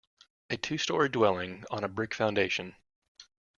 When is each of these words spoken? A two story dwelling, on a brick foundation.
A 0.49 0.57
two 0.57 0.79
story 0.79 1.09
dwelling, 1.09 1.63
on 1.69 1.83
a 1.83 1.87
brick 1.87 2.15
foundation. 2.15 2.75